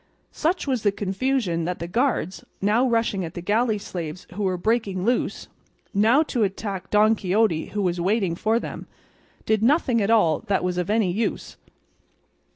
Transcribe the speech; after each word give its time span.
Such 0.31 0.65
was 0.65 0.81
the 0.81 0.91
confusion, 0.91 1.65
that 1.65 1.77
the 1.77 1.87
guards, 1.87 2.43
now 2.59 2.89
rushing 2.89 3.23
at 3.23 3.35
the 3.35 3.39
galley 3.43 3.77
slaves 3.77 4.25
who 4.33 4.41
were 4.41 4.57
breaking 4.57 5.05
loose, 5.05 5.47
now 5.93 6.23
to 6.23 6.41
attack 6.41 6.89
Don 6.89 7.13
Quixote 7.13 7.67
who 7.67 7.83
was 7.83 8.01
waiting 8.01 8.33
for 8.33 8.59
them, 8.59 8.87
did 9.45 9.61
nothing 9.61 10.01
at 10.01 10.09
all 10.09 10.39
that 10.47 10.63
was 10.63 10.79
of 10.79 10.89
any 10.89 11.11
use. 11.11 11.55